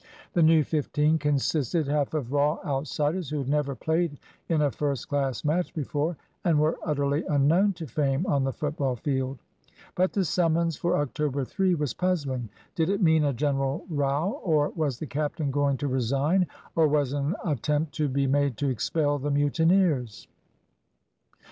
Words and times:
The 0.33 0.41
new 0.41 0.63
fifteen 0.63 1.19
consisted 1.19 1.87
half 1.87 2.15
of 2.15 2.33
raw 2.33 2.57
outsiders 2.65 3.29
who 3.29 3.37
had 3.37 3.47
never 3.47 3.75
played 3.75 4.17
in 4.49 4.63
a 4.63 4.71
first 4.71 5.07
class 5.07 5.45
match 5.45 5.75
before, 5.75 6.17
and 6.43 6.59
were 6.59 6.79
utterly 6.83 7.23
unknown 7.27 7.73
to 7.73 7.85
fame 7.85 8.25
on 8.25 8.43
the 8.43 8.51
football 8.51 8.95
field. 8.95 9.37
But 9.93 10.13
the 10.13 10.25
summons 10.25 10.75
for 10.75 10.97
October 10.97 11.45
3 11.45 11.75
was 11.75 11.93
puzzling. 11.93 12.49
Did 12.73 12.89
it 12.89 13.03
mean 13.03 13.23
a 13.25 13.31
general 13.31 13.85
row, 13.89 14.41
or 14.43 14.69
was 14.69 14.97
the 14.97 15.05
captain 15.05 15.51
going 15.51 15.77
to 15.77 15.87
resign, 15.87 16.47
or 16.75 16.87
was 16.87 17.13
an 17.13 17.35
attempt 17.45 17.93
to 17.97 18.09
be 18.09 18.25
made 18.25 18.57
to 18.57 18.69
expel 18.69 19.19
the 19.19 19.29
mutineers? 19.29 20.27